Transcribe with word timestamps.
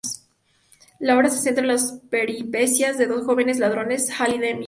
La 0.99 1.15
obra 1.15 1.29
se 1.29 1.37
centra 1.39 1.61
en 1.61 1.67
las 1.67 1.91
peripecias 2.09 2.97
de 2.97 3.05
dos 3.05 3.23
jóvenes 3.23 3.59
ladrones: 3.59 4.09
Hal 4.19 4.33
y 4.33 4.39
Dennis. 4.39 4.59